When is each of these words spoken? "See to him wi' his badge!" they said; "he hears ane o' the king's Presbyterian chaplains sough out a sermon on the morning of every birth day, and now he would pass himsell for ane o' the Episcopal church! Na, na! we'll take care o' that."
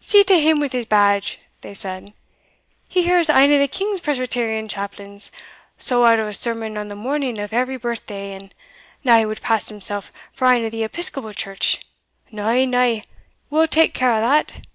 "See 0.00 0.24
to 0.24 0.40
him 0.40 0.58
wi' 0.58 0.66
his 0.70 0.86
badge!" 0.86 1.38
they 1.60 1.72
said; 1.72 2.12
"he 2.88 3.04
hears 3.04 3.30
ane 3.30 3.52
o' 3.52 3.60
the 3.60 3.68
king's 3.68 4.00
Presbyterian 4.00 4.66
chaplains 4.66 5.30
sough 5.78 6.02
out 6.02 6.18
a 6.18 6.34
sermon 6.34 6.76
on 6.76 6.88
the 6.88 6.96
morning 6.96 7.38
of 7.38 7.52
every 7.52 7.76
birth 7.76 8.04
day, 8.04 8.32
and 8.34 8.52
now 9.04 9.20
he 9.20 9.24
would 9.26 9.40
pass 9.40 9.68
himsell 9.70 10.02
for 10.32 10.48
ane 10.48 10.64
o' 10.66 10.68
the 10.68 10.82
Episcopal 10.82 11.32
church! 11.32 11.78
Na, 12.32 12.54
na! 12.64 13.02
we'll 13.50 13.68
take 13.68 13.94
care 13.94 14.12
o' 14.14 14.18
that." 14.20 14.66